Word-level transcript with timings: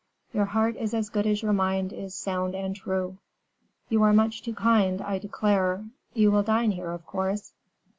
"Your 0.33 0.45
heart 0.45 0.77
is 0.77 0.95
as 0.95 1.11
good 1.11 1.27
as 1.27 1.43
your 1.43 1.53
mind 1.53 1.93
is 1.93 2.15
sound 2.15 2.55
and 2.55 2.75
true." 2.75 3.19
"You 3.87 4.01
are 4.01 4.13
much 4.13 4.41
too 4.41 4.55
kind, 4.55 4.99
I 4.99 5.19
declare. 5.19 5.85
You 6.15 6.31
will 6.31 6.41
dine 6.41 6.71
here, 6.71 6.89
of 6.89 7.05
course?" 7.05 7.53